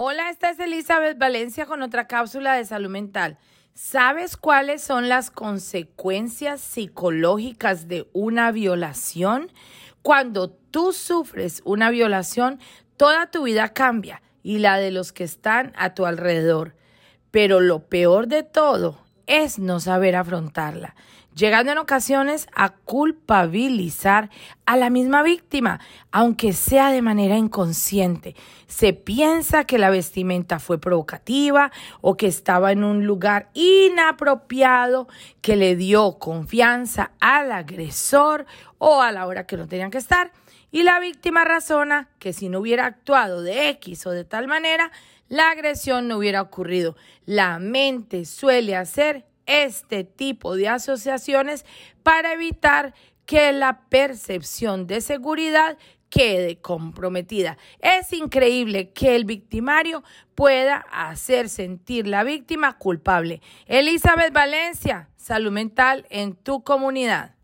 [0.00, 3.36] Hola, esta es Elizabeth Valencia con otra cápsula de salud mental.
[3.74, 9.50] ¿Sabes cuáles son las consecuencias psicológicas de una violación?
[10.02, 12.60] Cuando tú sufres una violación,
[12.96, 16.76] toda tu vida cambia y la de los que están a tu alrededor.
[17.32, 20.96] Pero lo peor de todo es no saber afrontarla,
[21.34, 24.30] llegando en ocasiones a culpabilizar
[24.66, 25.78] a la misma víctima,
[26.10, 28.34] aunque sea de manera inconsciente.
[28.66, 31.70] Se piensa que la vestimenta fue provocativa
[32.00, 35.06] o que estaba en un lugar inapropiado
[35.42, 38.46] que le dio confianza al agresor
[38.78, 40.32] o a la hora que no tenían que estar.
[40.70, 44.90] Y la víctima razona que si no hubiera actuado de X o de tal manera,
[45.28, 46.96] la agresión no hubiera ocurrido.
[47.26, 49.17] La mente suele hacer
[49.48, 51.66] este tipo de asociaciones
[52.04, 52.94] para evitar
[53.26, 55.76] que la percepción de seguridad
[56.08, 57.58] quede comprometida.
[57.80, 60.02] Es increíble que el victimario
[60.34, 63.42] pueda hacer sentir la víctima culpable.
[63.66, 67.37] Elizabeth Valencia, salud mental en tu comunidad.